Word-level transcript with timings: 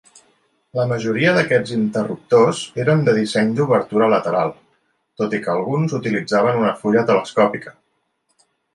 La 0.77 0.85
majoria 0.91 1.33
d'aquests 1.35 1.73
interruptors 1.75 2.63
eren 2.85 3.05
de 3.09 3.15
disseny 3.19 3.53
d'obertura 3.61 4.09
lateral, 4.15 4.57
tot 5.23 5.39
i 5.41 5.45
que 5.47 5.55
alguns 5.57 5.97
utilitzaven 6.03 6.63
una 6.65 6.77
fulla 6.83 7.09
telescòpica. 7.13 7.81